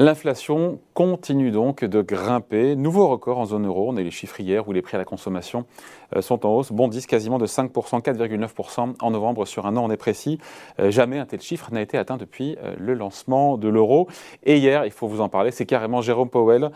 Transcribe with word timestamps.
L'inflation 0.00 0.78
continue 0.94 1.50
donc 1.50 1.84
de 1.84 2.02
grimper. 2.02 2.76
Nouveau 2.76 3.08
record 3.08 3.38
en 3.38 3.46
zone 3.46 3.66
euro. 3.66 3.88
On 3.88 3.96
a 3.96 4.00
les 4.00 4.12
chiffres 4.12 4.38
hier 4.40 4.68
où 4.68 4.72
les 4.72 4.80
prix 4.80 4.94
à 4.94 4.98
la 4.98 5.04
consommation 5.04 5.66
euh, 6.14 6.22
sont 6.22 6.46
en 6.46 6.50
hausse, 6.50 6.70
bondissent 6.70 7.08
quasiment 7.08 7.36
de 7.36 7.48
5%, 7.48 7.72
4,9% 8.00 8.94
en 9.00 9.10
novembre 9.10 9.44
sur 9.44 9.66
un 9.66 9.76
an, 9.76 9.84
on 9.84 9.90
est 9.90 9.96
précis. 9.96 10.38
Euh, 10.78 10.92
jamais 10.92 11.18
un 11.18 11.26
tel 11.26 11.40
chiffre 11.40 11.72
n'a 11.72 11.82
été 11.82 11.98
atteint 11.98 12.16
depuis 12.16 12.56
euh, 12.62 12.76
le 12.78 12.94
lancement 12.94 13.58
de 13.58 13.66
l'euro. 13.66 14.06
Et 14.44 14.58
hier, 14.58 14.86
il 14.86 14.92
faut 14.92 15.08
vous 15.08 15.20
en 15.20 15.28
parler, 15.28 15.50
c'est 15.50 15.66
carrément 15.66 16.00
Jérôme 16.00 16.30
Powell, 16.30 16.70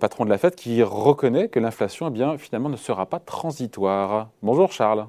patron 0.00 0.24
de 0.24 0.30
la 0.30 0.38
Fed, 0.38 0.56
qui 0.56 0.82
reconnaît 0.82 1.48
que 1.48 1.60
l'inflation, 1.60 2.12
eh 2.12 2.38
finalement, 2.38 2.68
ne 2.68 2.76
sera 2.76 3.06
pas 3.06 3.20
transitoire. 3.20 4.30
Bonjour 4.42 4.72
Charles. 4.72 5.06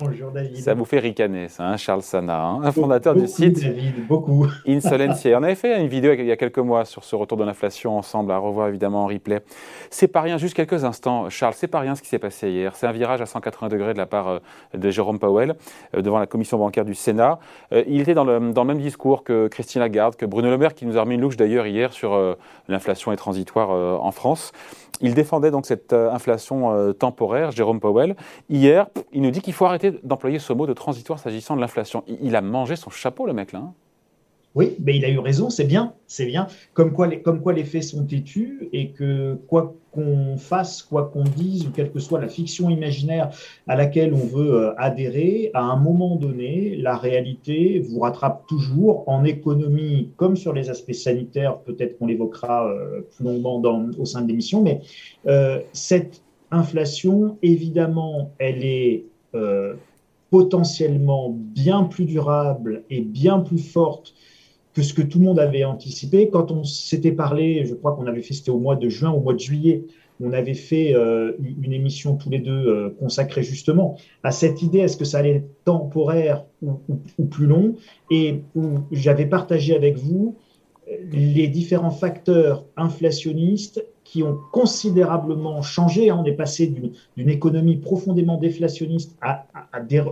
Bonjour 0.00 0.30
David. 0.30 0.58
Ça 0.58 0.74
vous 0.74 0.84
fait 0.84 1.00
ricaner, 1.00 1.48
ça, 1.48 1.66
hein, 1.66 1.76
Charles 1.76 2.02
Sana, 2.02 2.40
hein, 2.40 2.60
un 2.62 2.70
fondateur 2.70 3.16
du 3.16 3.26
site 3.26 3.60
David, 3.60 4.06
beaucoup. 4.06 4.46
Insolencia. 4.68 5.36
On 5.40 5.42
avait 5.42 5.56
fait 5.56 5.80
une 5.80 5.88
vidéo 5.88 6.12
il 6.12 6.24
y 6.24 6.30
a 6.30 6.36
quelques 6.36 6.58
mois 6.58 6.84
sur 6.84 7.02
ce 7.02 7.16
retour 7.16 7.36
de 7.36 7.42
l'inflation 7.42 7.98
ensemble, 7.98 8.30
à 8.30 8.38
revoir 8.38 8.68
évidemment 8.68 9.04
en 9.04 9.06
replay. 9.08 9.40
C'est 9.90 10.06
pas 10.06 10.20
rien, 10.20 10.38
juste 10.38 10.54
quelques 10.54 10.84
instants, 10.84 11.28
Charles, 11.30 11.54
c'est 11.56 11.66
pas 11.66 11.80
rien 11.80 11.96
ce 11.96 12.02
qui 12.02 12.08
s'est 12.08 12.20
passé 12.20 12.48
hier. 12.48 12.76
C'est 12.76 12.86
un 12.86 12.92
virage 12.92 13.20
à 13.20 13.26
180 13.26 13.70
degrés 13.70 13.92
de 13.92 13.98
la 13.98 14.06
part 14.06 14.28
euh, 14.28 14.38
de 14.72 14.88
Jérôme 14.88 15.18
Powell 15.18 15.56
euh, 15.96 16.00
devant 16.00 16.20
la 16.20 16.26
commission 16.26 16.58
bancaire 16.58 16.84
du 16.84 16.94
Sénat. 16.94 17.40
Euh, 17.72 17.82
il 17.88 18.00
était 18.00 18.14
dans 18.14 18.24
le, 18.24 18.52
dans 18.52 18.62
le, 18.62 18.68
même 18.68 18.80
discours 18.80 19.24
que 19.24 19.48
Christine 19.48 19.80
Lagarde, 19.80 20.14
que 20.14 20.26
Bruno 20.26 20.48
Le 20.48 20.58
Maire, 20.58 20.74
qui 20.74 20.86
nous 20.86 20.96
a 20.96 21.00
remis 21.00 21.16
une 21.16 21.22
louche 21.22 21.36
d'ailleurs 21.36 21.66
hier 21.66 21.92
sur 21.92 22.36
l'inflation 22.68 23.10
est 23.10 23.16
transitoire 23.16 23.70
en 23.70 24.12
France. 24.12 24.52
Il 25.00 25.14
défendait 25.14 25.50
donc 25.50 25.64
cette 25.66 25.92
inflation 25.92 26.92
temporaire, 26.92 27.50
Jérôme 27.50 27.80
Powell. 27.80 28.16
Hier, 28.50 28.88
il 29.12 29.22
nous 29.22 29.30
dit 29.30 29.40
qu'il 29.40 29.54
faut 29.54 29.64
arrêter 29.64 29.87
d'employer 30.02 30.38
ce 30.38 30.52
mot 30.52 30.66
de 30.66 30.72
transitoire 30.72 31.18
s'agissant 31.18 31.56
de 31.56 31.60
l'inflation. 31.60 32.04
Il 32.22 32.36
a 32.36 32.42
mangé 32.42 32.76
son 32.76 32.90
chapeau, 32.90 33.26
le 33.26 33.32
mec, 33.32 33.52
là. 33.52 33.60
Hein. 33.60 33.74
oui, 34.54 34.76
mais 34.80 34.96
il 34.96 35.04
a 35.04 35.08
eu 35.08 35.18
raison, 35.18 35.50
c'est 35.50 35.64
bien, 35.64 35.94
c'est 36.06 36.26
bien. 36.26 36.46
Comme 36.74 36.92
quoi, 36.92 37.06
les, 37.06 37.20
comme 37.20 37.40
quoi 37.42 37.52
les 37.52 37.64
faits 37.64 37.84
sont 37.84 38.04
têtus 38.04 38.68
et 38.72 38.90
que 38.90 39.34
quoi 39.46 39.74
qu'on 39.92 40.36
fasse, 40.36 40.82
quoi 40.82 41.10
qu'on 41.12 41.24
dise, 41.24 41.66
ou 41.66 41.70
quelle 41.70 41.90
que 41.90 41.98
soit 41.98 42.20
la 42.20 42.28
fiction 42.28 42.70
imaginaire 42.70 43.30
à 43.66 43.76
laquelle 43.76 44.14
on 44.14 44.26
veut 44.26 44.54
euh, 44.54 44.74
adhérer, 44.76 45.50
à 45.54 45.62
un 45.62 45.76
moment 45.76 46.16
donné, 46.16 46.76
la 46.76 46.96
réalité 46.96 47.80
vous 47.80 48.00
rattrape 48.00 48.46
toujours 48.46 49.08
en 49.08 49.24
économie, 49.24 50.10
comme 50.16 50.36
sur 50.36 50.52
les 50.52 50.70
aspects 50.70 50.92
sanitaires, 50.92 51.58
peut-être 51.58 51.98
qu'on 51.98 52.06
l'évoquera 52.06 52.68
euh, 52.68 53.00
plus 53.16 53.24
longuement 53.24 53.62
au 53.98 54.04
sein 54.04 54.22
de 54.22 54.28
l'émission, 54.28 54.62
mais 54.62 54.80
euh, 55.26 55.60
cette 55.72 56.22
inflation, 56.50 57.38
évidemment, 57.42 58.32
elle 58.38 58.64
est 58.64 59.04
potentiellement 60.30 61.30
bien 61.30 61.84
plus 61.84 62.04
durable 62.04 62.82
et 62.90 63.00
bien 63.00 63.40
plus 63.40 63.58
forte 63.58 64.14
que 64.74 64.82
ce 64.82 64.94
que 64.94 65.02
tout 65.02 65.18
le 65.18 65.24
monde 65.24 65.40
avait 65.40 65.64
anticipé. 65.64 66.28
Quand 66.28 66.50
on 66.50 66.64
s'était 66.64 67.12
parlé, 67.12 67.64
je 67.64 67.74
crois 67.74 67.96
qu'on 67.96 68.06
avait 68.06 68.22
fait, 68.22 68.34
c'était 68.34 68.50
au 68.50 68.58
mois 68.58 68.76
de 68.76 68.88
juin, 68.88 69.10
au 69.10 69.20
mois 69.20 69.34
de 69.34 69.40
juillet, 69.40 69.84
on 70.20 70.32
avait 70.32 70.54
fait 70.54 70.94
euh, 70.94 71.32
une 71.62 71.72
émission 71.72 72.16
tous 72.16 72.30
les 72.30 72.40
deux 72.40 72.66
euh, 72.66 72.90
consacrée 72.98 73.42
justement 73.42 73.96
à 74.22 74.30
cette 74.30 74.62
idée, 74.62 74.78
est-ce 74.78 74.96
que 74.96 75.04
ça 75.04 75.18
allait 75.18 75.36
être 75.36 75.64
temporaire 75.64 76.44
ou, 76.62 76.80
ou 77.18 77.24
plus 77.24 77.46
long, 77.46 77.76
et 78.10 78.42
où 78.54 78.80
j'avais 78.90 79.26
partagé 79.26 79.76
avec 79.76 79.96
vous 79.96 80.36
les 81.10 81.48
différents 81.48 81.90
facteurs 81.90 82.64
inflationnistes 82.76 83.84
qui 84.08 84.22
ont 84.22 84.38
considérablement 84.52 85.60
changé. 85.60 86.10
On 86.10 86.24
est 86.24 86.32
passé 86.32 86.66
d'une 87.16 87.28
économie 87.28 87.76
profondément 87.76 88.38
déflationniste 88.38 89.14
à, 89.20 89.46
des, 89.86 90.02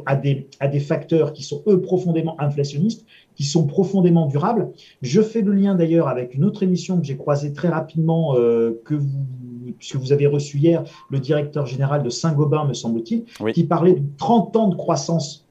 à, 0.61 0.69
des, 0.69 0.81
facteurs 0.81 1.33
qui 1.33 1.43
sont, 1.43 1.63
eux, 1.67 1.81
profondément 1.81 2.39
inflationnistes, 2.39 3.07
qui 3.37 3.45
sont 3.45 3.67
profondément 3.67 4.27
durables. 4.27 4.71
Je 5.01 5.23
fais 5.23 5.41
le 5.41 5.53
lien 5.53 5.75
d'ailleurs 5.75 6.09
avec 6.09 6.35
une 6.35 6.45
autre 6.45 6.63
émission 6.63 6.99
que 7.01 7.07
j'ai 7.07 7.17
croisée 7.17 7.55
très 7.55 7.69
rapidement, 7.69 8.37
euh, 8.37 8.83
que 8.85 8.95
vous, 8.95 9.25
puisque 9.79 9.97
vous 9.97 10.13
avez 10.13 10.27
reçu 10.27 10.59
hier 10.59 10.85
le 11.11 11.19
directeur 11.19 11.65
général 11.65 12.03
de 12.03 12.11
Saint-Gobain, 12.11 12.67
me 12.67 12.75
semble-t-il, 12.75 13.25
qui 13.53 13.65
parlait 13.65 13.95
de 13.95 14.03
30 14.19 14.57
ans 14.57 14.69
de 14.69 14.77
croissance 14.77 15.46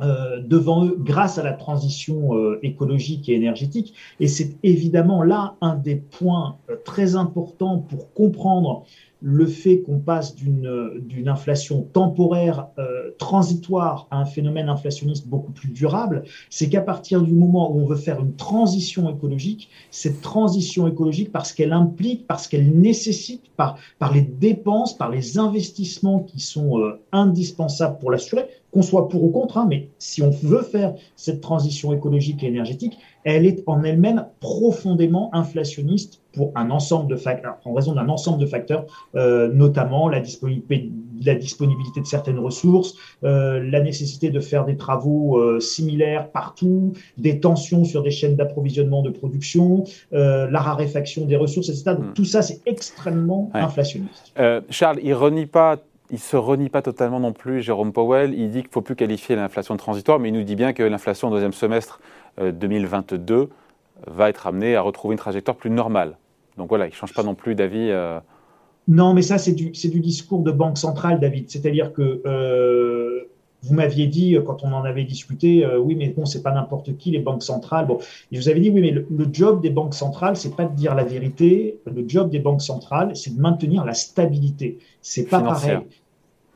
devant 0.00 0.86
eux 0.86 0.96
grâce 0.98 1.38
à 1.38 1.42
la 1.42 1.52
transition 1.52 2.36
euh, 2.36 2.58
écologique 2.62 3.28
et 3.28 3.34
énergétique. 3.34 3.94
Et 4.20 4.28
c'est 4.28 4.56
évidemment 4.62 5.22
là 5.22 5.54
un 5.60 5.76
des 5.76 5.96
points 5.96 6.58
euh, 6.70 6.76
très 6.84 7.16
importants 7.16 7.78
pour 7.78 8.12
comprendre 8.12 8.84
le 9.26 9.46
fait 9.46 9.80
qu'on 9.80 10.00
passe 10.00 10.36
d'une 10.36 11.28
inflation 11.28 11.88
temporaire 11.94 12.66
euh, 12.78 13.12
transitoire 13.16 14.06
à 14.10 14.18
un 14.18 14.26
phénomène 14.26 14.68
inflationniste 14.68 15.26
beaucoup 15.28 15.50
plus 15.50 15.70
durable, 15.70 16.24
c'est 16.50 16.68
qu'à 16.68 16.82
partir 16.82 17.22
du 17.22 17.32
moment 17.32 17.72
où 17.72 17.80
on 17.80 17.86
veut 17.86 17.96
faire 17.96 18.20
une 18.20 18.36
transition 18.36 19.08
écologique, 19.08 19.70
cette 19.90 20.20
transition 20.20 20.86
écologique, 20.88 21.32
parce 21.32 21.54
qu'elle 21.54 21.72
implique, 21.72 22.26
parce 22.26 22.46
qu'elle 22.48 22.78
nécessite, 22.78 23.44
par, 23.56 23.78
par 23.98 24.12
les 24.12 24.20
dépenses, 24.20 24.94
par 24.94 25.08
les 25.08 25.38
investissements 25.38 26.20
qui 26.20 26.40
sont 26.40 26.78
euh, 26.80 27.00
indispensables 27.10 27.98
pour 28.00 28.10
l'assurer, 28.10 28.46
qu'on 28.74 28.82
soit 28.82 29.08
pour 29.08 29.22
ou 29.22 29.30
contre, 29.30 29.56
hein, 29.56 29.66
mais 29.68 29.88
si 30.00 30.20
on 30.20 30.30
veut 30.30 30.62
faire 30.62 30.94
cette 31.14 31.40
transition 31.40 31.92
écologique 31.92 32.42
et 32.42 32.48
énergétique, 32.48 32.98
elle 33.22 33.46
est 33.46 33.62
en 33.66 33.84
elle-même 33.84 34.26
profondément 34.40 35.30
inflationniste 35.32 36.20
pour 36.32 36.50
un 36.56 36.70
ensemble 36.70 37.08
de 37.08 37.14
facteurs, 37.14 37.58
en 37.64 37.72
raison 37.72 37.94
d'un 37.94 38.08
ensemble 38.08 38.40
de 38.40 38.46
facteurs, 38.46 38.86
euh, 39.14 39.48
notamment 39.52 40.08
la 40.08 40.18
disponibilité, 40.18 40.90
la 41.24 41.36
disponibilité 41.36 42.00
de 42.00 42.06
certaines 42.06 42.40
ressources, 42.40 42.96
euh, 43.22 43.62
la 43.62 43.80
nécessité 43.80 44.30
de 44.30 44.40
faire 44.40 44.64
des 44.64 44.76
travaux 44.76 45.38
euh, 45.38 45.60
similaires 45.60 46.32
partout, 46.32 46.94
des 47.16 47.38
tensions 47.38 47.84
sur 47.84 48.02
des 48.02 48.10
chaînes 48.10 48.34
d'approvisionnement 48.34 49.02
de 49.02 49.10
production, 49.10 49.84
la 50.10 50.60
raréfaction 50.60 51.26
des 51.26 51.36
ressources, 51.36 51.68
etc. 51.68 51.84
Donc, 51.96 52.06
hmm. 52.06 52.12
tout 52.14 52.24
ça, 52.24 52.42
c'est 52.42 52.60
extrêmement 52.66 53.50
inflationniste. 53.54 54.34
Charles, 54.70 54.98
il 55.04 55.14
renie 55.14 55.46
pas 55.46 55.78
il 56.10 56.18
se 56.18 56.36
renie 56.36 56.68
pas 56.68 56.82
totalement 56.82 57.20
non 57.20 57.32
plus, 57.32 57.62
Jérôme 57.62 57.92
Powell. 57.92 58.34
Il 58.34 58.50
dit 58.50 58.60
qu'il 58.60 58.68
ne 58.68 58.72
faut 58.72 58.82
plus 58.82 58.96
qualifier 58.96 59.36
l'inflation 59.36 59.76
transitoire, 59.76 60.18
mais 60.18 60.28
il 60.28 60.34
nous 60.34 60.42
dit 60.42 60.56
bien 60.56 60.72
que 60.72 60.82
l'inflation 60.82 61.28
au 61.28 61.30
deuxième 61.30 61.52
semestre 61.52 62.00
2022 62.38 63.34
euh, 63.34 63.46
va 64.06 64.28
être 64.28 64.46
amenée 64.46 64.76
à 64.76 64.82
retrouver 64.82 65.14
une 65.14 65.18
trajectoire 65.18 65.56
plus 65.56 65.70
normale. 65.70 66.16
Donc 66.56 66.68
voilà, 66.68 66.86
il 66.86 66.90
ne 66.90 66.94
change 66.94 67.14
pas 67.14 67.22
non 67.22 67.34
plus 67.34 67.54
d'avis. 67.54 67.90
Euh. 67.90 68.20
Non, 68.86 69.14
mais 69.14 69.22
ça, 69.22 69.38
c'est 69.38 69.52
du, 69.52 69.70
du, 69.70 70.00
discours 70.00 70.42
de 70.42 70.52
banque 70.52 70.76
centrale, 70.76 71.20
David. 71.20 71.50
C'est-à-dire 71.50 71.92
que 71.92 72.20
euh, 72.26 73.24
vous 73.64 73.74
m'aviez 73.74 74.06
dit, 74.06 74.36
quand 74.46 74.62
on 74.62 74.72
en 74.72 74.84
avait 74.84 75.04
discuté, 75.04 75.66
oui, 75.78 75.94
mais 75.94 76.08
bon, 76.08 76.26
c'est 76.26 76.42
pas 76.42 76.52
n'importe 76.52 76.96
qui, 76.96 77.10
les 77.10 77.18
banques 77.18 77.42
centrales. 77.42 77.86
Bon, 77.86 77.98
et 77.98 78.36
je 78.36 78.40
vous 78.40 78.48
avais 78.48 78.60
dit, 78.60 78.70
oui, 78.70 78.80
mais 78.80 78.90
le, 78.90 79.28
job 79.32 79.62
des 79.62 79.70
banques 79.70 79.94
centrales, 79.94 80.36
c'est 80.36 80.54
pas 80.54 80.64
de 80.64 80.74
dire 80.74 80.94
la 80.94 81.04
vérité. 81.04 81.80
Le 81.86 82.04
job 82.06 82.30
des 82.30 82.40
banques 82.40 82.62
centrales, 82.62 83.16
c'est 83.16 83.34
de 83.34 83.40
maintenir 83.40 83.84
la 83.84 83.94
stabilité. 83.94 84.78
C'est 85.00 85.28
pas 85.28 85.40
pareil. 85.40 85.78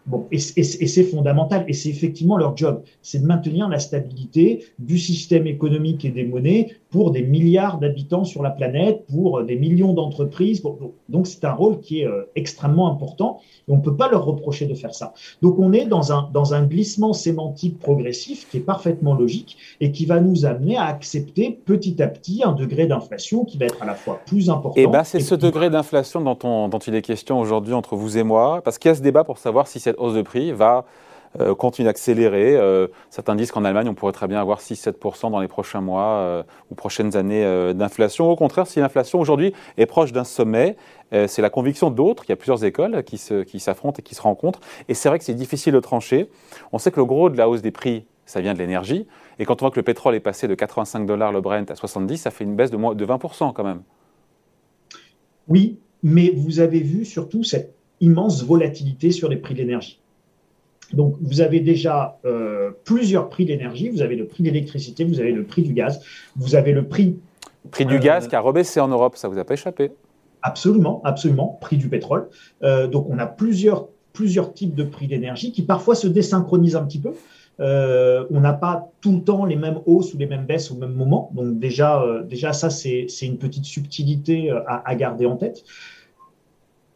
Bon, 0.08 0.26
et, 0.32 0.38
c'est 0.38 1.04
fondamental, 1.04 1.66
et 1.68 1.74
c'est 1.74 1.90
effectivement 1.90 2.38
leur 2.38 2.56
job, 2.56 2.82
c'est 3.02 3.18
de 3.18 3.26
maintenir 3.26 3.68
la 3.68 3.78
stabilité 3.78 4.64
du 4.78 4.98
système 4.98 5.46
économique 5.46 6.02
et 6.06 6.08
des 6.08 6.24
monnaies 6.24 6.76
pour 6.90 7.10
des 7.10 7.22
milliards 7.22 7.78
d'habitants 7.78 8.24
sur 8.24 8.42
la 8.42 8.50
planète, 8.50 9.04
pour 9.10 9.42
des 9.42 9.56
millions 9.56 9.92
d'entreprises. 9.92 10.62
donc 11.08 11.26
c'est 11.26 11.44
un 11.44 11.52
rôle 11.52 11.80
qui 11.80 12.00
est 12.00 12.06
euh, 12.06 12.30
extrêmement 12.34 12.90
important, 12.90 13.40
et 13.68 13.72
on 13.72 13.76
ne 13.76 13.82
peut 13.82 13.96
pas 13.96 14.08
leur 14.08 14.24
reprocher 14.24 14.66
de 14.66 14.74
faire 14.74 14.94
ça. 14.94 15.12
Donc 15.42 15.58
on 15.58 15.72
est 15.72 15.84
dans 15.84 16.12
un, 16.12 16.30
dans 16.32 16.54
un 16.54 16.64
glissement 16.64 17.12
sémantique 17.12 17.78
progressif 17.78 18.48
qui 18.50 18.58
est 18.58 18.60
parfaitement 18.60 19.14
logique 19.14 19.56
et 19.80 19.92
qui 19.92 20.06
va 20.06 20.20
nous 20.20 20.46
amener 20.46 20.76
à 20.76 20.84
accepter 20.84 21.58
petit 21.64 22.02
à 22.02 22.08
petit 22.08 22.42
un 22.44 22.52
degré 22.52 22.86
d'inflation 22.86 23.44
qui 23.44 23.58
va 23.58 23.66
être 23.66 23.82
à 23.82 23.86
la 23.86 23.94
fois 23.94 24.20
plus 24.26 24.48
important. 24.48 24.80
Et 24.80 24.86
ben 24.86 25.04
c'est 25.04 25.20
ce 25.20 25.34
degré 25.34 25.70
d'inflation 25.70 26.20
dont, 26.20 26.68
dont 26.68 26.78
il 26.78 26.94
est 26.94 27.02
question 27.02 27.38
aujourd'hui 27.38 27.74
entre 27.74 27.96
vous 27.96 28.16
et 28.16 28.22
moi, 28.22 28.62
parce 28.62 28.78
qu'il 28.78 28.88
y 28.88 28.92
a 28.92 28.94
ce 28.94 29.02
débat 29.02 29.24
pour 29.24 29.38
savoir 29.38 29.66
si 29.66 29.80
cette 29.80 29.96
hausse 29.98 30.14
de 30.14 30.22
prix 30.22 30.52
va 30.52 30.84
euh, 31.40 31.54
continuer 31.54 31.86
d'accélérer. 31.86 32.56
Euh, 32.56 32.88
certains 33.10 33.34
disent 33.34 33.50
qu'en 33.50 33.64
Allemagne, 33.64 33.88
on 33.88 33.94
pourrait 33.94 34.12
très 34.12 34.28
bien 34.28 34.40
avoir 34.40 34.60
6-7% 34.60 35.30
dans 35.30 35.40
les 35.40 35.48
prochains 35.48 35.80
mois 35.80 36.18
euh, 36.18 36.42
ou 36.70 36.74
prochaines 36.74 37.16
années 37.16 37.44
d'inflation. 37.74 38.30
Au 38.30 38.36
contraire, 38.36 38.66
si 38.66 38.80
l'inflation 38.80 39.20
aujourd'hui 39.20 39.52
est 39.76 39.86
proche 39.86 40.12
d'un 40.12 40.24
sommet, 40.24 40.76
c'est 41.10 41.40
la 41.40 41.50
conviction 41.50 41.90
d'autres. 41.90 42.24
Il 42.26 42.30
y 42.30 42.32
a 42.32 42.36
plusieurs 42.36 42.64
écoles 42.64 43.02
qui, 43.02 43.20
qui 43.46 43.60
s'affrontent 43.60 43.98
et 43.98 44.02
qui 44.02 44.14
se 44.14 44.20
rencontrent. 44.20 44.60
Et 44.88 44.94
c'est 44.94 45.08
vrai 45.08 45.18
que 45.18 45.24
c'est 45.24 45.34
difficile 45.34 45.72
de 45.72 45.80
trancher. 45.80 46.28
On 46.72 46.78
sait 46.78 46.90
que 46.90 47.00
le 47.00 47.06
gros 47.06 47.30
de 47.30 47.36
la 47.38 47.48
hausse 47.48 47.62
des 47.62 47.70
prix, 47.70 48.04
ça 48.26 48.40
vient 48.42 48.52
de 48.52 48.58
l'énergie. 48.58 49.06
Et 49.38 49.44
quand 49.44 49.62
on 49.62 49.66
voit 49.66 49.70
que 49.70 49.78
le 49.78 49.84
pétrole 49.84 50.14
est 50.14 50.20
passé 50.20 50.48
de 50.48 50.54
85 50.54 51.06
dollars 51.06 51.32
le 51.32 51.40
Brent 51.40 51.70
à 51.70 51.74
70, 51.74 52.18
ça 52.18 52.30
fait 52.30 52.44
une 52.44 52.56
baisse 52.56 52.70
de, 52.70 52.76
de 52.76 53.06
20% 53.06 53.52
quand 53.54 53.64
même. 53.64 53.82
Oui, 55.48 55.78
mais 56.02 56.30
vous 56.34 56.60
avez 56.60 56.80
vu 56.80 57.04
surtout 57.04 57.42
cette 57.42 57.74
immense 58.00 58.44
volatilité 58.44 59.10
sur 59.10 59.28
les 59.28 59.36
prix 59.36 59.54
de 59.54 59.60
l'énergie. 59.60 60.00
Donc, 60.92 61.16
vous 61.20 61.40
avez 61.40 61.60
déjà 61.60 62.18
euh, 62.24 62.70
plusieurs 62.84 63.28
prix 63.28 63.44
d'énergie. 63.44 63.90
Vous 63.90 64.02
avez 64.02 64.16
le 64.16 64.26
prix 64.26 64.42
de 64.42 64.48
l'électricité, 64.48 65.04
vous 65.04 65.20
avez 65.20 65.32
le 65.32 65.44
prix 65.44 65.62
du 65.62 65.72
gaz, 65.72 66.00
vous 66.36 66.54
avez 66.54 66.72
le 66.72 66.86
prix. 66.86 67.18
Prix 67.70 67.84
du 67.84 67.98
gaz 67.98 68.24
euh, 68.24 68.28
qui 68.28 68.36
a 68.36 68.40
rebaissé 68.40 68.80
en 68.80 68.88
Europe, 68.88 69.16
ça 69.16 69.28
vous 69.28 69.38
a 69.38 69.44
pas 69.44 69.54
échappé 69.54 69.90
Absolument, 70.42 71.00
absolument. 71.04 71.58
Prix 71.60 71.76
du 71.76 71.88
pétrole. 71.88 72.28
Euh, 72.62 72.86
donc, 72.86 73.06
on 73.10 73.18
a 73.18 73.26
plusieurs, 73.26 73.88
plusieurs 74.12 74.54
types 74.54 74.74
de 74.74 74.84
prix 74.84 75.06
d'énergie 75.06 75.52
qui 75.52 75.62
parfois 75.62 75.94
se 75.94 76.06
désynchronisent 76.06 76.76
un 76.76 76.84
petit 76.84 77.00
peu. 77.00 77.12
Euh, 77.60 78.24
on 78.30 78.40
n'a 78.40 78.52
pas 78.52 78.92
tout 79.00 79.12
le 79.12 79.24
temps 79.24 79.44
les 79.44 79.56
mêmes 79.56 79.80
hausses 79.84 80.14
ou 80.14 80.18
les 80.18 80.26
mêmes 80.26 80.46
baisses 80.46 80.70
au 80.70 80.76
même 80.76 80.92
moment. 80.92 81.30
Donc 81.34 81.58
déjà, 81.58 82.00
euh, 82.02 82.22
déjà 82.22 82.52
ça, 82.52 82.70
c'est 82.70 83.08
une 83.22 83.38
petite 83.38 83.64
subtilité 83.64 84.50
à, 84.50 84.82
à, 84.84 84.94
garder 84.94 85.26
en 85.26 85.36
tête. 85.36 85.64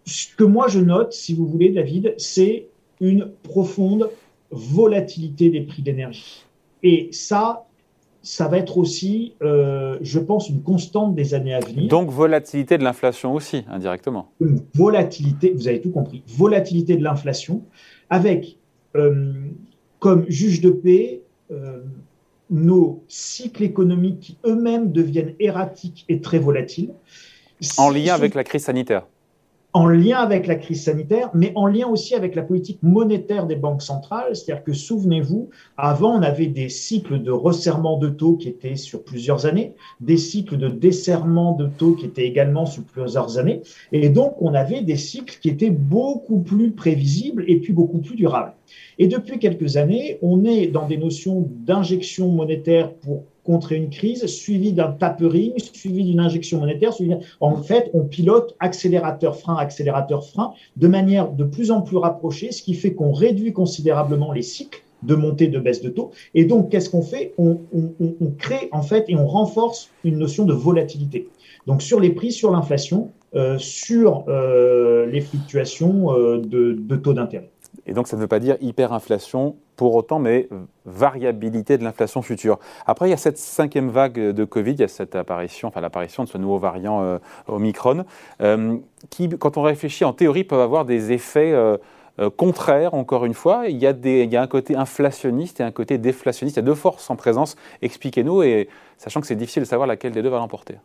Ce 0.05 0.35
que 0.37 0.45
moi, 0.45 0.69
je 0.69 0.79
note, 0.79 1.13
si 1.13 1.35
vous 1.35 1.47
voulez, 1.47 1.71
David, 1.71 2.15
c'est 2.17 2.69
une 3.03 3.33
profonde 3.43 4.09
volatilité 4.51 5.51
des 5.51 5.63
prix 5.63 5.83
d'énergie. 5.83 6.45
Et 6.83 7.09
ça, 7.13 7.67
ça 8.23 8.47
va 8.49 8.59
être 8.59 8.79
aussi, 8.79 9.35
euh, 9.43 9.99
je 10.01 10.19
pense, 10.21 10.49
une 10.49 10.63
constante 10.63 11.15
des 11.15 11.35
années 11.35 11.53
à 11.53 11.61
venir. 11.61 11.89
Donc 11.89 12.11
volatilité 12.11 12.79
de 12.79 12.85
l'inflation 12.85 13.35
aussi, 13.35 13.65
indirectement. 13.69 14.31
Une 14.41 14.61
volatilité, 14.75 15.53
vous 15.53 15.69
avez 15.69 15.81
tout 15.81 15.91
compris, 15.91 16.23
volatilité 16.29 16.97
de 16.97 17.03
l'inflation, 17.03 17.63
avec 18.09 18.57
euh, 18.97 19.33
comme 19.99 20.25
juge 20.29 20.61
de 20.61 20.71
paix 20.71 21.23
euh, 21.51 21.83
nos 22.51 23.03
cycles 23.09 23.65
économiques 23.65 24.21
qui 24.21 24.39
eux-mêmes 24.45 24.93
deviennent 24.93 25.35
erratiques 25.41 26.05
et 26.09 26.21
très 26.21 26.39
volatiles. 26.39 26.93
En 27.79 27.91
lien 27.91 28.15
avec 28.15 28.35
la 28.35 28.45
crise 28.45 28.65
sanitaire 28.65 29.07
en 29.75 29.87
lien 29.87 30.19
avec 30.19 30.47
la 30.47 30.57
crise 30.57 30.85
sanitaire, 30.85 31.31
mais 31.33 31.53
en 31.55 31.67
lien 31.67 31.87
aussi 31.87 32.15
avec 32.15 32.35
la 32.35 32.43
politique 32.43 32.79
monétaire 32.83 33.47
des 33.47 33.57
banques 33.57 33.83
centrales. 33.83 34.37
C'est-à-dire 34.37 34.65
que, 34.65 34.75
souvenez-vous, 34.75 35.49
avant, 35.79 36.19
on 36.19 36.23
avait 36.23 36.47
des 36.47 36.69
cycles 36.69 37.23
de 37.23 37.31
resserrement 37.31 37.99
de 37.99 38.09
taux 38.09 38.37
qui 38.37 38.49
étaient 38.49 38.77
sur 38.77 39.03
plusieurs 39.03 39.47
années, 39.47 39.73
des 40.01 40.19
cycles 40.19 40.59
de 40.59 40.69
desserrement 40.69 41.53
de 41.53 41.67
taux 41.67 41.95
qui 41.95 42.07
étaient 42.07 42.27
également 42.27 42.67
sur 42.67 42.83
plusieurs 42.85 43.39
années. 43.39 43.63
Et 43.93 44.11
donc, 44.11 44.35
on 44.41 44.53
avait 44.53 44.83
des 44.83 44.97
cycles 44.97 45.39
qui 45.41 45.49
étaient 45.49 45.71
beaucoup 45.71 46.41
plus 46.41 46.73
prévisibles 46.73 47.45
et 47.49 47.59
puis 47.59 47.73
beaucoup 47.73 47.99
plus 47.99 48.17
durables. 48.17 48.53
Et 48.99 49.07
depuis 49.07 49.39
quelques 49.39 49.79
années, 49.79 50.19
on 50.21 50.45
est 50.45 50.67
dans 50.67 50.87
des 50.87 50.99
notions 50.99 51.49
d'injection 51.51 52.29
monétaire 52.29 52.93
pour 52.93 53.25
contrer 53.45 53.77
une 53.77 53.91
crise, 53.91 54.27
suivi 54.27 54.73
d'un 54.73 54.93
tapering, 54.93 55.53
suivi 55.59 56.05
d'une 56.05 56.21
injection 56.21 56.59
monétaire. 56.59 56.93
Suivi 56.93 57.15
en 57.41 57.57
fait, 57.57 57.91
on 57.95 58.05
pilote 58.05 58.55
accélérateur-frein, 58.61 59.57
accélérateur-frein, 59.57 60.53
de 60.77 60.89
manière 60.89 61.31
de 61.31 61.45
plus 61.45 61.71
en 61.71 61.83
plus 61.83 61.97
rapprochée, 61.97 62.53
ce 62.53 62.63
qui 62.63 62.75
fait 62.75 62.93
qu'on 62.93 63.13
réduit 63.13 63.53
considérablement 63.53 64.33
les 64.33 64.43
cycles 64.43 64.83
de 65.03 65.15
montée, 65.15 65.49
de 65.49 65.59
baisse 65.59 65.83
de 65.83 65.89
taux. 65.89 66.13
Et 66.35 66.45
donc, 66.45 66.71
qu'est-ce 66.71 66.91
qu'on 66.91 67.03
fait? 67.03 67.35
On, 67.39 67.59
crée 68.39 68.69
en 68.73 68.83
fait 68.83 69.05
et 69.09 69.17
on 69.17 69.27
renforce 69.27 69.91
une 70.05 70.19
notion 70.19 70.45
de 70.45 70.53
volatilité. 70.53 71.29
Donc, 71.67 71.83
sur 71.83 72.01
les 72.01 72.11
prix, 72.11 72.33
sur 72.33 72.51
l'inflation, 72.51 73.11
euh, 73.35 73.59
sur 73.59 74.25
euh, 74.29 75.07
les 75.07 75.21
fluctuations 75.21 76.13
euh, 76.13 76.39
de, 76.39 76.73
de 76.79 76.97
taux 76.97 77.15
d'intérêt. 77.15 77.51
Et 77.87 77.95
donc, 77.95 78.07
ça 78.07 78.17
ne 78.17 78.21
veut 78.21 78.29
pas 78.29 78.39
dire 78.39 78.57
hyperinflation 78.61 79.57
pour 79.77 79.95
autant, 79.95 80.19
mais 80.19 80.49
variabilité 80.85 81.79
de 81.79 81.85
l'inflation 81.85 82.23
future. 82.23 82.59
Après, 82.87 83.09
il 83.09 83.11
y 83.11 83.15
a 83.15 83.19
cette 83.19 83.39
cinquième 83.39 83.91
vague 83.91 84.19
de 84.19 84.45
Covid, 84.45 84.73
il 84.73 84.81
y 84.81 84.85
a 84.85 84.89
cette 84.89 85.17
apparition, 85.17 85.69
enfin 85.69 85.81
l'apparition 85.81 86.25
de 86.25 86.29
ce 86.29 86.39
nouveau 86.39 86.59
variant 86.59 87.03
euh, 87.03 87.19
Omicron, 87.49 88.05
euh, 88.41 88.77
qui, 89.11 89.29
quand 89.29 89.57
on 89.57 89.63
réfléchit 89.63 90.05
en 90.05 90.13
théorie, 90.13 90.45
peuvent 90.45 90.61
avoir 90.61 90.85
des 90.85 91.13
effets 91.13 91.53
euh, 91.53 91.77
contraires, 92.37 92.95
encore 92.95 93.25
une 93.25 93.35
fois. 93.35 93.65
Il 93.69 93.79
y, 93.79 93.87
a 93.87 93.91
il 93.91 94.33
y 94.33 94.37
a 94.37 94.43
un 94.43 94.47
côté 94.47 94.77
inflationniste 94.77 95.61
et 95.61 95.63
un 95.63 95.73
côté 95.73 95.99
déflationniste. 95.99 96.57
Il 96.57 96.61
y 96.61 96.63
a 96.63 96.67
deux 96.67 96.75
forces 96.75 97.09
en 97.11 97.17
présence. 97.17 97.57
Expliquez-nous, 97.81 98.43
et 98.43 98.69
sachant 98.99 99.21
que 99.21 99.27
c'est 99.27 99.37
difficile 99.37 99.63
de 99.63 99.69
savoir 99.69 99.89
laquelle 99.89 100.13
des 100.13 100.23
deux 100.23 100.29
va 100.29 100.39
l'emporter. 100.39 100.77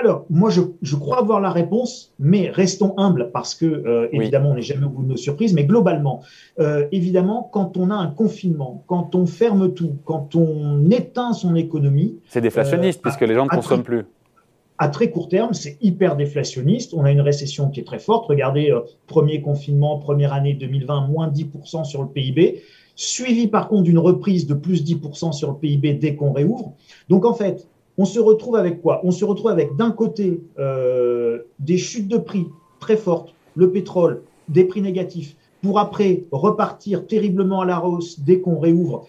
Alors, 0.00 0.24
moi, 0.30 0.48
je, 0.48 0.96
crois 0.96 1.18
avoir 1.18 1.40
la 1.40 1.50
réponse, 1.50 2.14
mais 2.18 2.48
restons 2.48 2.94
humbles 2.96 3.30
parce 3.34 3.54
que, 3.54 3.66
euh, 3.66 4.08
évidemment, 4.12 4.52
on 4.52 4.54
n'est 4.54 4.62
jamais 4.62 4.86
au 4.86 4.88
bout 4.88 5.02
de 5.02 5.08
nos 5.08 5.16
surprises. 5.16 5.52
Mais 5.52 5.64
globalement, 5.64 6.22
euh, 6.58 6.86
évidemment, 6.90 7.50
quand 7.52 7.76
on 7.76 7.90
a 7.90 7.94
un 7.94 8.06
confinement, 8.06 8.82
quand 8.86 9.14
on 9.14 9.26
ferme 9.26 9.74
tout, 9.74 9.96
quand 10.06 10.34
on 10.36 10.90
éteint 10.90 11.34
son 11.34 11.54
économie. 11.54 12.18
C'est 12.28 12.40
déflationniste 12.40 13.00
euh, 13.00 13.02
puisque 13.02 13.28
les 13.28 13.34
gens 13.34 13.44
ne 13.44 13.50
consomment 13.50 13.82
plus. 13.82 14.06
À 14.78 14.88
très 14.88 15.10
court 15.10 15.28
terme, 15.28 15.52
c'est 15.52 15.76
hyper 15.82 16.16
déflationniste. 16.16 16.94
On 16.94 17.04
a 17.04 17.10
une 17.10 17.20
récession 17.20 17.68
qui 17.68 17.80
est 17.80 17.84
très 17.84 17.98
forte. 17.98 18.26
Regardez, 18.26 18.74
premier 19.06 19.42
confinement, 19.42 19.98
première 19.98 20.32
année 20.32 20.54
2020, 20.54 21.08
moins 21.08 21.28
10% 21.28 21.84
sur 21.84 22.00
le 22.00 22.08
PIB, 22.08 22.62
suivi 22.94 23.48
par 23.48 23.68
contre 23.68 23.82
d'une 23.82 23.98
reprise 23.98 24.46
de 24.46 24.54
plus 24.54 24.82
10% 24.82 25.32
sur 25.32 25.50
le 25.50 25.58
PIB 25.58 25.92
dès 25.94 26.14
qu'on 26.14 26.32
réouvre. 26.32 26.72
Donc, 27.10 27.26
en 27.26 27.34
fait, 27.34 27.68
on 28.00 28.06
se 28.06 28.18
retrouve 28.18 28.56
avec 28.56 28.80
quoi? 28.80 29.02
On 29.04 29.10
se 29.10 29.26
retrouve 29.26 29.50
avec 29.50 29.76
d'un 29.76 29.90
côté 29.90 30.40
euh, 30.58 31.40
des 31.58 31.76
chutes 31.76 32.08
de 32.08 32.16
prix 32.16 32.46
très 32.78 32.96
fortes, 32.96 33.34
le 33.54 33.70
pétrole, 33.70 34.22
des 34.48 34.64
prix 34.64 34.80
négatifs, 34.80 35.36
pour 35.60 35.78
après 35.78 36.24
repartir 36.32 37.06
terriblement 37.06 37.60
à 37.60 37.66
la 37.66 37.84
hausse 37.84 38.18
dès 38.18 38.40
qu'on 38.40 38.58
réouvre. 38.58 39.06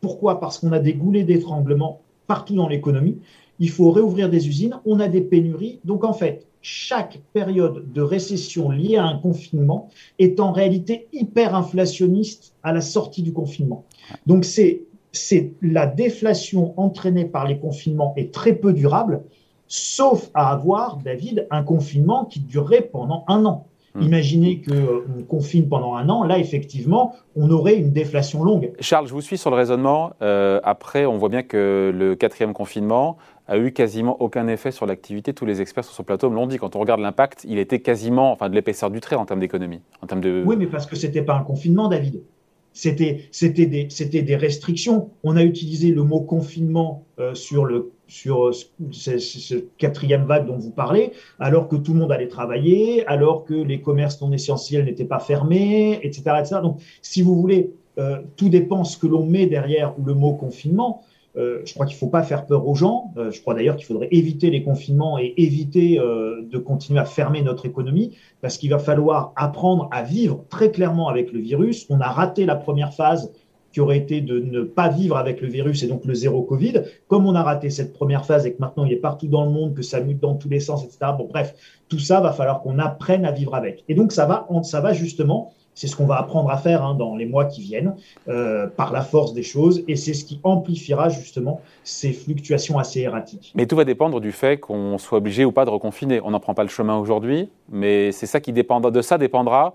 Pourquoi? 0.00 0.40
Parce 0.40 0.58
qu'on 0.58 0.72
a 0.72 0.80
des 0.80 0.94
goulets 0.94 1.22
d'étranglement 1.22 2.00
partout 2.26 2.56
dans 2.56 2.66
l'économie. 2.66 3.18
Il 3.60 3.70
faut 3.70 3.92
réouvrir 3.92 4.28
des 4.28 4.48
usines, 4.48 4.80
on 4.86 4.98
a 4.98 5.06
des 5.06 5.20
pénuries. 5.20 5.78
Donc 5.84 6.02
en 6.02 6.12
fait, 6.12 6.44
chaque 6.62 7.20
période 7.32 7.92
de 7.92 8.02
récession 8.02 8.70
liée 8.70 8.96
à 8.96 9.04
un 9.04 9.18
confinement 9.18 9.88
est 10.18 10.40
en 10.40 10.50
réalité 10.50 11.06
hyper 11.12 11.54
inflationniste 11.54 12.54
à 12.64 12.72
la 12.72 12.80
sortie 12.80 13.22
du 13.22 13.32
confinement. 13.32 13.84
Donc 14.26 14.44
c'est 14.44 14.82
c'est 15.12 15.52
la 15.60 15.86
déflation 15.86 16.74
entraînée 16.78 17.26
par 17.26 17.46
les 17.46 17.58
confinements 17.58 18.14
est 18.16 18.32
très 18.32 18.54
peu 18.54 18.72
durable, 18.72 19.22
sauf 19.68 20.30
à 20.34 20.50
avoir, 20.50 20.96
David, 20.96 21.46
un 21.50 21.62
confinement 21.62 22.24
qui 22.24 22.40
durerait 22.40 22.82
pendant 22.82 23.24
un 23.28 23.44
an. 23.44 23.66
Hmm. 23.94 24.02
Imaginez 24.02 24.62
qu'on 24.62 24.72
euh, 24.72 25.24
confine 25.28 25.68
pendant 25.68 25.96
un 25.96 26.08
an, 26.08 26.24
là, 26.24 26.38
effectivement, 26.38 27.14
on 27.36 27.50
aurait 27.50 27.76
une 27.76 27.92
déflation 27.92 28.42
longue. 28.42 28.72
Charles, 28.80 29.06
je 29.06 29.12
vous 29.12 29.20
suis 29.20 29.36
sur 29.36 29.50
le 29.50 29.56
raisonnement. 29.56 30.12
Euh, 30.22 30.60
après, 30.64 31.04
on 31.04 31.18
voit 31.18 31.28
bien 31.28 31.42
que 31.42 31.92
le 31.94 32.14
quatrième 32.14 32.54
confinement 32.54 33.18
a 33.48 33.58
eu 33.58 33.72
quasiment 33.72 34.16
aucun 34.22 34.48
effet 34.48 34.70
sur 34.70 34.86
l'activité. 34.86 35.34
Tous 35.34 35.44
les 35.44 35.60
experts 35.60 35.84
sur 35.84 35.94
ce 35.94 36.00
plateau 36.00 36.30
me 36.30 36.36
l'ont 36.36 36.46
dit. 36.46 36.56
Quand 36.56 36.74
on 36.74 36.78
regarde 36.78 37.00
l'impact, 37.00 37.44
il 37.46 37.58
était 37.58 37.80
quasiment, 37.80 38.32
enfin, 38.32 38.48
de 38.48 38.54
l'épaisseur 38.54 38.90
du 38.90 39.00
trait 39.00 39.16
en 39.16 39.26
termes 39.26 39.40
d'économie. 39.40 39.80
En 40.00 40.06
termes 40.06 40.22
de... 40.22 40.42
Oui, 40.46 40.56
mais 40.58 40.66
parce 40.66 40.86
que 40.86 40.96
ce 40.96 41.06
n'était 41.06 41.22
pas 41.22 41.34
un 41.34 41.42
confinement, 41.42 41.88
David. 41.88 42.22
C'était 42.72 43.66
des, 43.66 43.86
des 44.22 44.36
restrictions. 44.36 45.10
On 45.22 45.36
a 45.36 45.42
utilisé 45.42 45.90
le 45.90 46.02
mot 46.04 46.20
confinement 46.20 47.04
euh, 47.18 47.34
sur, 47.34 47.64
le, 47.64 47.92
sur 48.06 48.48
euh, 48.48 48.52
ce, 48.90 49.54
quatrième 49.76 50.24
vague 50.24 50.46
dont 50.46 50.56
vous 50.56 50.70
parlez, 50.70 51.12
alors 51.38 51.68
que 51.68 51.76
tout 51.76 51.92
le 51.92 52.00
monde 52.00 52.12
allait 52.12 52.28
travailler, 52.28 53.06
alors 53.06 53.44
que 53.44 53.54
les 53.54 53.80
commerces 53.80 54.20
non 54.22 54.32
essentiels 54.32 54.86
n'étaient 54.86 55.04
pas 55.04 55.20
fermés, 55.20 56.00
etc., 56.02 56.22
etc. 56.40 56.60
Donc, 56.62 56.80
si 57.02 57.20
vous 57.20 57.34
voulez, 57.34 57.70
euh, 57.98 58.22
tout 58.36 58.48
dépend 58.48 58.84
ce 58.84 58.96
que 58.96 59.06
l'on 59.06 59.26
met 59.26 59.46
derrière 59.46 59.94
le 60.02 60.14
mot 60.14 60.32
confinement. 60.32 61.02
Euh, 61.36 61.62
je 61.64 61.72
crois 61.72 61.86
qu'il 61.86 61.94
ne 61.94 61.98
faut 61.98 62.08
pas 62.08 62.22
faire 62.22 62.46
peur 62.46 62.66
aux 62.66 62.74
gens. 62.74 63.12
Euh, 63.16 63.30
je 63.30 63.40
crois 63.40 63.54
d'ailleurs 63.54 63.76
qu'il 63.76 63.86
faudrait 63.86 64.08
éviter 64.10 64.50
les 64.50 64.62
confinements 64.62 65.18
et 65.18 65.32
éviter 65.38 65.98
euh, 65.98 66.42
de 66.42 66.58
continuer 66.58 67.00
à 67.00 67.04
fermer 67.04 67.42
notre 67.42 67.64
économie 67.64 68.16
parce 68.40 68.58
qu'il 68.58 68.70
va 68.70 68.78
falloir 68.78 69.32
apprendre 69.36 69.88
à 69.92 70.02
vivre 70.02 70.44
très 70.50 70.70
clairement 70.70 71.08
avec 71.08 71.32
le 71.32 71.40
virus. 71.40 71.86
On 71.88 72.00
a 72.00 72.08
raté 72.08 72.44
la 72.44 72.56
première 72.56 72.92
phase 72.92 73.32
qui 73.72 73.80
aurait 73.80 73.98
été 73.98 74.20
de 74.20 74.38
ne 74.38 74.62
pas 74.62 74.88
vivre 74.88 75.16
avec 75.16 75.40
le 75.40 75.48
virus 75.48 75.82
et 75.82 75.86
donc 75.86 76.04
le 76.04 76.14
zéro 76.14 76.42
Covid. 76.42 76.82
Comme 77.08 77.26
on 77.26 77.34
a 77.34 77.42
raté 77.42 77.70
cette 77.70 77.92
première 77.92 78.24
phase 78.24 78.46
et 78.46 78.52
que 78.52 78.60
maintenant 78.60 78.84
il 78.84 78.92
est 78.92 78.96
partout 78.96 79.28
dans 79.28 79.44
le 79.44 79.50
monde, 79.50 79.74
que 79.74 79.82
ça 79.82 80.00
mute 80.00 80.20
dans 80.20 80.34
tous 80.34 80.48
les 80.48 80.60
sens, 80.60 80.84
etc. 80.84 81.12
Bon, 81.16 81.26
bref, 81.28 81.54
tout 81.88 81.98
ça 81.98 82.20
va 82.20 82.32
falloir 82.32 82.62
qu'on 82.62 82.78
apprenne 82.78 83.24
à 83.24 83.32
vivre 83.32 83.54
avec. 83.54 83.84
Et 83.88 83.94
donc 83.94 84.12
ça 84.12 84.26
va, 84.26 84.46
ça 84.62 84.80
va 84.80 84.92
justement 84.92 85.52
c'est 85.74 85.86
ce 85.86 85.96
qu'on 85.96 86.06
va 86.06 86.18
apprendre 86.18 86.50
à 86.50 86.56
faire 86.56 86.84
hein, 86.84 86.94
dans 86.94 87.16
les 87.16 87.26
mois 87.26 87.46
qui 87.46 87.62
viennent, 87.62 87.94
euh, 88.28 88.66
par 88.66 88.92
la 88.92 89.00
force 89.00 89.32
des 89.32 89.42
choses, 89.42 89.82
et 89.88 89.96
c'est 89.96 90.14
ce 90.14 90.24
qui 90.24 90.40
amplifiera 90.42 91.08
justement 91.08 91.60
ces 91.82 92.12
fluctuations 92.12 92.78
assez 92.78 93.00
erratiques. 93.00 93.52
Mais 93.54 93.66
tout 93.66 93.76
va 93.76 93.84
dépendre 93.84 94.20
du 94.20 94.32
fait 94.32 94.58
qu'on 94.58 94.98
soit 94.98 95.18
obligé 95.18 95.44
ou 95.44 95.52
pas 95.52 95.64
de 95.64 95.70
reconfiner. 95.70 96.20
On 96.22 96.30
n'en 96.30 96.40
prend 96.40 96.54
pas 96.54 96.62
le 96.62 96.68
chemin 96.68 96.98
aujourd'hui, 96.98 97.48
mais 97.70 98.12
c'est 98.12 98.26
ça 98.26 98.40
qui 98.40 98.52
dépendra. 98.52 98.90
De 98.90 99.00
ça 99.00 99.18
dépendra 99.18 99.74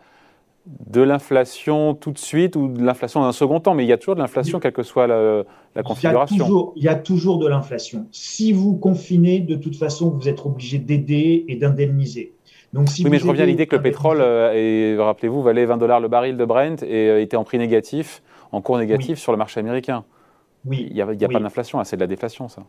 de 0.88 1.01
l'inflation 1.01 1.93
tout 1.93 2.12
de 2.12 2.17
suite 2.17 2.55
ou 2.55 2.67
de 2.67 2.83
l'inflation 2.83 3.21
dans 3.21 3.27
un 3.27 3.31
second 3.31 3.59
temps. 3.59 3.74
Mais 3.74 3.86
il 3.86 3.88
y 3.88 3.93
a 3.93 3.97
toujours 3.97 4.15
de 4.15 4.21
l'inflation, 4.21 4.59
quelle 4.59 4.74
que 4.74 4.83
soit 4.83 5.07
la, 5.07 5.83
configuration. 5.83 6.36
Il 6.36 6.39
y 6.39 6.41
a 6.41 6.45
toujours, 6.45 6.74
il 6.75 6.83
y 6.83 6.88
a 6.88 6.95
toujours 6.95 7.39
de 7.39 7.47
l'inflation. 7.47 8.07
Si 8.12 8.51
vous 8.53 8.75
confinez, 8.75 9.39
de 9.39 9.55
toute 9.55 9.75
façon, 9.75 10.09
vous 10.09 10.27
êtes 10.27 10.45
obligé 10.45 10.79
d'aider 10.79 11.45
et 11.47 11.55
d'indemniser 11.55 12.33
oui, 12.74 13.09
mais 13.09 13.19
je 13.19 13.27
reviens 13.27 13.43
à 13.43 13.47
l'idée 13.47 13.65
que 13.65 13.75
le 13.75 13.81
pétrole, 13.81 14.19
euh, 14.21 14.97
rappelez-vous, 15.00 15.41
valait 15.41 15.65
20 15.65 15.77
dollars 15.77 16.00
le 16.00 16.07
baril 16.07 16.38
de 16.38 16.45
Brent 16.45 16.83
et 16.83 17.09
euh, 17.09 17.21
était 17.21 17.38
en 17.38 17.43
prix 17.43 17.57
négatif, 17.57 18.21
en 18.51 18.62
cours 18.62 18.77
négatif 18.77 19.19
sur 19.19 19.31
le 19.31 19.38
marché 19.38 19.59
américain. 19.59 20.03
Oui. 20.65 20.88
Il 20.89 20.93
n'y 20.93 21.01
a, 21.01 21.05
a 21.05 21.29
pas 21.29 21.39
d'inflation, 21.39 21.83
c'est 21.83 21.95
de 21.95 22.01
la 22.01 22.07
déflation, 22.07 22.50
ça. 22.50 22.63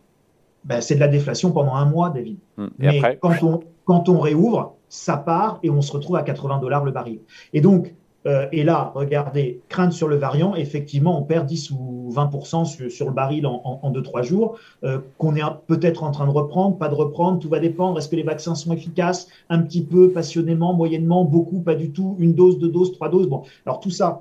Ben, 0.65 0.81
c'est 0.81 0.95
de 0.97 1.01
la 1.01 1.09
déflation 1.09 1.53
pendant 1.53 1.75
un 1.75 1.85
mois, 1.85 2.11
David. 2.11 2.39
Hum. 2.59 2.67
Et 2.67 2.71
mais 2.79 2.99
après... 2.99 3.19
quand, 3.21 3.43
on, 3.43 3.61
quand 3.89 4.11
on 4.11 4.21
réouvre, 4.21 4.75
ça 4.91 5.17
part 5.17 5.61
et 5.63 5.71
on 5.71 5.81
se 5.81 5.91
retrouve 5.93 6.17
à 6.17 6.23
80 6.23 6.59
dollars 6.59 6.85
le 6.85 6.93
baril. 6.93 7.21
Et 7.55 7.63
donc, 7.63 7.95
euh, 8.27 8.47
et 8.53 8.63
là, 8.63 8.93
regardez, 8.95 9.63
crainte 9.71 9.95
sur 9.95 10.09
le 10.09 10.17
variant, 10.17 10.55
effectivement, 10.55 11.19
on 11.19 11.23
perd 11.23 11.47
10 11.47 11.71
ou 11.71 12.11
20% 12.13 12.91
sur, 12.91 13.07
le 13.07 13.15
baril 13.15 13.47
en 13.47 13.91
2-3 13.91 14.23
jours, 14.23 14.59
euh, 14.85 14.99
qu'on 15.17 15.37
est 15.37 15.43
peut-être 15.69 16.05
en 16.05 16.11
train 16.11 16.27
de 16.27 16.31
reprendre, 16.31 16.77
pas 16.77 16.91
de 16.91 16.95
reprendre, 16.95 17.39
tout 17.39 17.49
va 17.49 17.61
dépendre. 17.61 17.97
Est-ce 17.97 18.11
que 18.11 18.17
les 18.17 18.25
vaccins 18.25 18.55
sont 18.55 18.75
efficaces 18.75 19.29
Un 19.49 19.63
petit 19.63 19.83
peu, 19.83 20.11
passionnément, 20.11 20.75
moyennement, 20.75 21.25
beaucoup, 21.25 21.61
pas 21.61 21.75
du 21.75 21.91
tout, 21.91 22.15
une 22.19 22.35
dose, 22.35 22.59
deux 22.59 22.69
doses, 22.69 22.93
trois 22.93 23.09
doses. 23.09 23.27
Bon, 23.27 23.45
alors 23.65 23.81
tout 23.81 23.91
ça, 23.91 24.21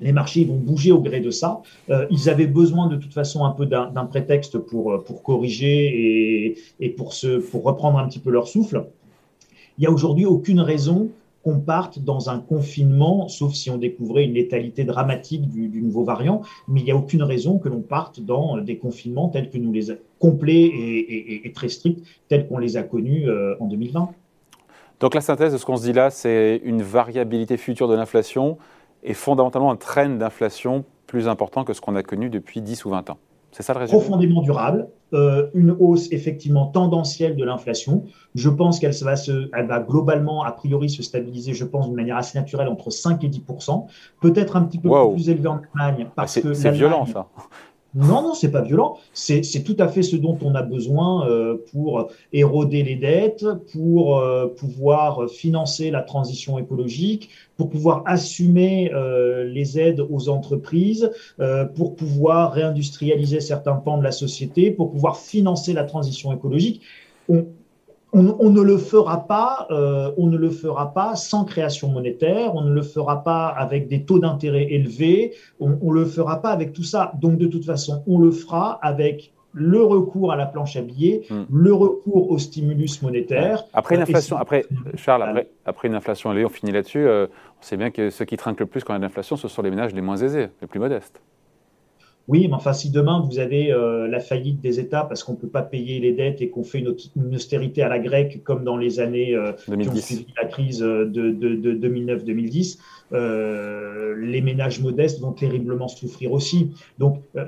les 0.00 0.12
marchés 0.12 0.44
vont 0.44 0.56
bouger 0.56 0.90
au 0.90 1.00
gré 1.00 1.20
de 1.20 1.30
ça. 1.30 1.62
Euh, 1.90 2.06
ils 2.10 2.28
avaient 2.28 2.48
besoin 2.48 2.88
de 2.88 2.96
toute 2.96 3.14
façon 3.14 3.44
un 3.44 3.52
peu 3.52 3.66
d'un 3.66 4.06
prétexte 4.06 4.58
pour, 4.58 5.04
pour 5.04 5.22
corriger 5.22 6.48
et, 6.48 6.58
et 6.80 6.90
pour, 6.90 7.12
se, 7.12 7.38
pour 7.38 7.62
reprendre 7.62 7.98
un 7.98 8.08
petit 8.08 8.18
peu 8.18 8.30
leur 8.30 8.48
souffle. 8.48 8.84
Il 9.78 9.82
n'y 9.82 9.86
a 9.86 9.90
aujourd'hui 9.90 10.24
aucune 10.24 10.60
raison 10.60 11.10
qu'on 11.46 11.60
parte 11.60 12.00
dans 12.00 12.28
un 12.28 12.40
confinement, 12.40 13.28
sauf 13.28 13.54
si 13.54 13.70
on 13.70 13.76
découvrait 13.76 14.24
une 14.24 14.32
létalité 14.32 14.82
dramatique 14.82 15.48
du, 15.48 15.80
nouveau 15.80 16.02
variant, 16.02 16.42
mais 16.66 16.80
il 16.80 16.84
n'y 16.84 16.90
a 16.90 16.96
aucune 16.96 17.22
raison 17.22 17.58
que 17.58 17.68
l'on 17.68 17.82
parte 17.82 18.20
dans 18.20 18.58
des 18.58 18.78
confinements 18.78 19.28
tels 19.28 19.48
que 19.48 19.56
nous 19.56 19.72
les 19.72 19.96
complets 20.18 20.64
et, 20.64 21.52
très 21.54 21.68
stricts 21.68 22.04
tels 22.28 22.48
qu'on 22.48 22.58
les 22.58 22.76
a 22.76 22.82
connus 22.82 23.28
euh, 23.28 23.54
en 23.60 23.66
2020. 23.66 24.08
Donc 24.98 25.14
la 25.14 25.20
synthèse 25.20 25.52
de 25.52 25.58
ce 25.58 25.64
qu'on 25.64 25.76
se 25.76 25.84
dit 25.84 25.92
là, 25.92 26.10
c'est 26.10 26.60
une 26.64 26.82
variabilité 26.82 27.56
future 27.56 27.86
de 27.86 27.94
l'inflation 27.94 28.58
et 29.04 29.14
fondamentalement 29.14 29.70
un 29.70 29.76
train 29.76 30.08
d'inflation 30.08 30.84
plus 31.06 31.28
important 31.28 31.62
que 31.62 31.74
ce 31.74 31.80
qu'on 31.80 31.94
a 31.94 32.02
connu 32.02 32.28
depuis 32.28 32.60
10 32.60 32.84
ou 32.86 32.90
20 32.90 33.10
ans. 33.10 33.18
C'est 33.52 33.62
ça 33.62 33.72
le 33.72 33.80
résumé 33.80 33.98
Profondément 33.98 34.42
durable, 34.42 34.88
euh, 35.12 35.48
une 35.54 35.70
hausse 35.78 36.08
effectivement 36.12 36.66
tendancielle 36.66 37.36
de 37.36 37.44
l'inflation. 37.44 38.04
Je 38.34 38.48
pense 38.50 38.78
qu'elle 38.78 38.94
va, 39.02 39.16
se, 39.16 39.48
elle 39.54 39.66
va 39.66 39.80
globalement, 39.80 40.42
a 40.42 40.52
priori, 40.52 40.90
se 40.90 41.02
stabiliser, 41.02 41.54
je 41.54 41.64
pense, 41.64 41.86
d'une 41.86 41.96
manière 41.96 42.16
assez 42.16 42.38
naturelle 42.38 42.68
entre 42.68 42.90
5 42.90 43.22
et 43.24 43.28
10% 43.28 43.86
peut-être 44.20 44.56
un 44.56 44.62
petit 44.62 44.78
peu 44.78 44.90
plus 45.12 45.28
élevé 45.28 45.48
en 45.48 45.60
Allemagne. 45.78 46.08
Ah, 46.16 46.26
c'est 46.26 46.70
violent 46.70 47.06
ça. 47.06 47.28
Non, 47.94 48.20
non, 48.20 48.34
c'est 48.34 48.50
pas 48.50 48.60
violent. 48.60 48.98
C'est 49.14 49.42
tout 49.64 49.76
à 49.78 49.88
fait 49.88 50.02
ce 50.02 50.16
dont 50.16 50.36
on 50.42 50.54
a 50.54 50.62
besoin 50.62 51.26
euh, 51.28 51.56
pour 51.72 52.10
éroder 52.32 52.82
les 52.82 52.96
dettes, 52.96 53.46
pour 53.72 54.18
euh, 54.18 54.48
pouvoir 54.48 55.30
financer 55.30 55.90
la 55.90 56.02
transition 56.02 56.58
écologique, 56.58 57.30
pour 57.56 57.70
pouvoir 57.70 58.02
assumer 58.04 58.92
euh, 58.92 59.44
les 59.44 59.78
aides 59.78 60.00
aux 60.10 60.28
entreprises, 60.28 61.10
pour 61.74 61.96
pouvoir 61.96 62.52
réindustrialiser 62.52 63.40
certains 63.40 63.76
pans 63.76 63.96
de 63.96 64.04
la 64.04 64.12
société, 64.12 64.70
pour 64.70 64.90
pouvoir 64.90 65.16
financer 65.16 65.72
la 65.72 65.84
transition 65.84 66.32
écologique. 66.32 66.82
On, 68.16 68.50
ne 68.50 68.62
le 68.62 68.78
fera 68.78 69.26
pas, 69.26 69.66
euh, 69.70 70.10
on 70.16 70.26
ne 70.26 70.36
le 70.36 70.50
fera 70.50 70.94
pas 70.94 71.16
sans 71.16 71.44
création 71.44 71.88
monétaire, 71.88 72.54
on 72.54 72.62
ne 72.62 72.72
le 72.72 72.82
fera 72.82 73.22
pas 73.22 73.48
avec 73.48 73.88
des 73.88 74.04
taux 74.04 74.18
d'intérêt 74.18 74.66
élevés, 74.70 75.34
on, 75.60 75.70
ne 75.70 75.92
le 75.92 76.06
fera 76.06 76.40
pas 76.40 76.50
avec 76.50 76.72
tout 76.72 76.82
ça. 76.82 77.12
Donc 77.20 77.38
de 77.38 77.46
toute 77.46 77.64
façon, 77.64 78.02
on 78.06 78.18
le 78.18 78.30
fera 78.30 78.78
avec 78.82 79.32
le 79.52 79.82
recours 79.82 80.32
à 80.32 80.36
la 80.36 80.46
planche 80.46 80.76
à 80.76 80.82
billets, 80.82 81.22
hmm. 81.30 81.44
le 81.50 81.72
recours 81.72 82.30
au 82.30 82.38
stimulus 82.38 83.00
monétaire. 83.02 83.64
Après 83.72 83.94
une 83.94 84.02
inflation, 84.02 84.36
après 84.36 84.66
Charles, 84.96 85.46
après, 85.64 85.88
une 85.88 85.94
inflation 85.94 86.30
élevée, 86.32 86.44
on 86.44 86.50
finit 86.50 86.72
là-dessus. 86.72 87.06
Euh, 87.06 87.26
on 87.60 87.62
sait 87.62 87.76
bien 87.76 87.90
que 87.90 88.10
ceux 88.10 88.24
qui 88.24 88.36
trinquent 88.36 88.60
le 88.60 88.66
plus 88.66 88.84
quand 88.84 88.92
il 88.92 88.96
y 88.96 88.98
a 88.98 88.98
de 89.00 89.04
l'inflation, 89.04 89.36
ce 89.36 89.48
sont 89.48 89.62
les 89.62 89.70
ménages 89.70 89.94
les 89.94 90.02
moins 90.02 90.16
aisés, 90.16 90.48
les 90.60 90.66
plus 90.66 90.80
modestes. 90.80 91.20
Oui, 92.28 92.48
mais 92.48 92.54
enfin, 92.54 92.72
si 92.72 92.90
demain 92.90 93.20
vous 93.20 93.38
avez 93.38 93.72
euh, 93.72 94.08
la 94.08 94.18
faillite 94.18 94.60
des 94.60 94.80
États 94.80 95.04
parce 95.04 95.22
qu'on 95.22 95.32
ne 95.32 95.36
peut 95.36 95.48
pas 95.48 95.62
payer 95.62 96.00
les 96.00 96.12
dettes 96.12 96.42
et 96.42 96.50
qu'on 96.50 96.64
fait 96.64 96.80
une, 96.80 97.34
austérité 97.34 97.82
à 97.82 97.88
la 97.88 97.98
grecque 97.98 98.42
comme 98.42 98.64
dans 98.64 98.76
les 98.76 98.98
années 98.98 99.34
euh, 99.34 99.52
qui 99.52 99.88
ont 99.88 99.94
suivi 99.94 100.26
la 100.40 100.46
crise 100.48 100.82
euh, 100.82 101.04
de, 101.04 101.30
de, 101.30 101.54
de 101.54 101.88
2009-2010, 101.88 102.78
euh, 103.12 104.16
les 104.18 104.40
ménages 104.40 104.80
modestes 104.80 105.20
vont 105.20 105.32
terriblement 105.32 105.86
souffrir 105.88 106.32
aussi. 106.32 106.72
Donc, 106.98 107.20
euh, 107.36 107.44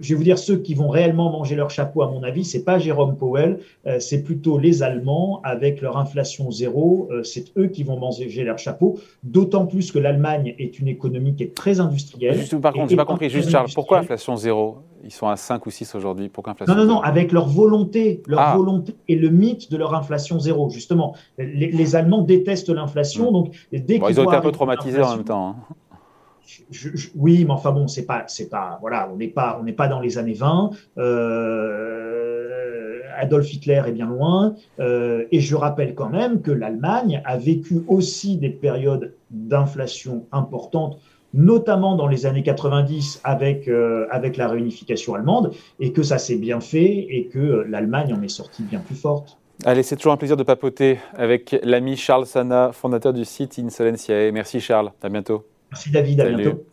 je 0.00 0.10
vais 0.10 0.14
vous 0.14 0.22
dire, 0.22 0.38
ceux 0.38 0.58
qui 0.58 0.74
vont 0.74 0.88
réellement 0.88 1.32
manger 1.32 1.56
leur 1.56 1.70
chapeau, 1.70 2.02
à 2.02 2.10
mon 2.10 2.22
avis, 2.22 2.44
c'est 2.44 2.64
pas 2.64 2.78
Jérôme 2.78 3.16
Powell, 3.16 3.58
euh, 3.86 3.98
c'est 3.98 4.22
plutôt 4.22 4.58
les 4.58 4.82
Allemands 4.82 5.40
avec 5.42 5.80
leur 5.80 5.96
inflation 5.96 6.50
zéro. 6.50 7.08
c'est 7.24 7.56
eux 7.56 7.66
qui 7.66 7.82
vont 7.82 7.98
manger 7.98 8.44
leur 8.44 8.58
chapeau. 8.58 8.98
D'autant 9.22 9.66
plus 9.66 9.90
que 9.90 9.98
l'Allemagne 9.98 10.54
est 10.58 10.78
une 10.78 10.88
économie 10.88 11.34
qui 11.34 11.42
est 11.42 11.54
très 11.54 11.80
industrielle. 11.80 12.38
Juste, 12.38 12.56
par 12.58 12.72
contre, 12.72 12.90
j'ai 12.90 12.96
pas 12.96 13.04
compris. 13.04 13.30
Juste, 13.30 13.50
Charles, 13.50 13.70
pourquoi 13.74 13.98
inflation 13.98 14.19
zéro 14.36 14.84
ils 15.04 15.12
sont 15.12 15.28
à 15.28 15.36
5 15.36 15.64
ou 15.66 15.70
6 15.70 15.94
aujourd'hui. 15.94 16.28
Pourquoi 16.28 16.52
inflation 16.52 16.74
Non, 16.74 16.84
non, 16.84 16.94
non, 16.94 17.00
avec 17.00 17.32
leur 17.32 17.48
volonté, 17.48 18.22
leur 18.26 18.40
ah. 18.40 18.56
volonté 18.56 18.94
et 19.08 19.16
le 19.16 19.30
mythe 19.30 19.70
de 19.70 19.76
leur 19.76 19.94
inflation 19.94 20.38
zéro, 20.38 20.68
justement. 20.70 21.14
Les, 21.38 21.96
Allemands 21.96 22.22
détestent 22.22 22.68
l'inflation, 22.68 23.30
hmm. 23.30 23.32
donc 23.32 23.54
dès 23.72 23.98
qu'ils 23.98 24.10
Ils 24.10 24.20
ont 24.20 24.24
été 24.24 24.36
un 24.36 24.40
peu 24.40 24.52
traumatisés 24.52 25.02
en 25.02 25.16
même 25.16 25.24
temps. 25.24 25.48
Hein. 25.48 25.56
oui, 27.16 27.44
mais 27.44 27.52
enfin 27.52 27.72
bon, 27.72 27.88
c'est 27.88 28.06
pas, 28.06 28.24
c'est 28.26 28.48
pas, 28.48 28.78
voilà, 28.80 29.08
on 29.12 29.16
n'est 29.16 29.28
pas, 29.28 29.58
on 29.60 29.64
n'est 29.64 29.72
pas 29.72 29.88
dans 29.88 30.00
les 30.00 30.18
années 30.18 30.34
20. 30.34 30.70
Euh, 30.98 32.20
Adolf 33.16 33.52
Hitler 33.52 33.82
est 33.86 33.92
bien 33.92 34.06
loin, 34.06 34.54
euh, 34.78 35.24
et 35.30 35.40
je 35.40 35.54
rappelle 35.54 35.94
quand 35.94 36.08
même 36.08 36.42
que 36.42 36.50
l'Allemagne 36.50 37.22
a 37.24 37.36
vécu 37.36 37.82
aussi 37.88 38.36
des 38.36 38.50
périodes 38.50 39.14
d'inflation 39.30 40.26
importantes 40.32 40.98
notamment 41.34 41.96
dans 41.96 42.06
les 42.06 42.26
années 42.26 42.42
90 42.42 43.20
avec, 43.24 43.68
euh, 43.68 44.06
avec 44.10 44.36
la 44.36 44.48
réunification 44.48 45.14
allemande, 45.14 45.52
et 45.78 45.92
que 45.92 46.02
ça 46.02 46.18
s'est 46.18 46.36
bien 46.36 46.60
fait 46.60 47.06
et 47.08 47.28
que 47.32 47.64
l'Allemagne 47.68 48.12
en 48.12 48.22
est 48.22 48.28
sortie 48.28 48.62
bien 48.62 48.80
plus 48.80 48.96
forte. 48.96 49.38
Allez, 49.64 49.82
c'est 49.82 49.96
toujours 49.96 50.12
un 50.12 50.16
plaisir 50.16 50.36
de 50.36 50.42
papoter 50.42 50.98
avec 51.14 51.54
l'ami 51.62 51.96
Charles 51.96 52.26
Sana, 52.26 52.70
fondateur 52.72 53.12
du 53.12 53.24
site 53.24 53.58
Insolentiae. 53.58 54.30
Merci 54.32 54.60
Charles, 54.60 54.90
à 55.02 55.08
bientôt. 55.08 55.44
Merci 55.70 55.90
David, 55.90 56.20
à 56.20 56.28
bientôt. 56.30 56.64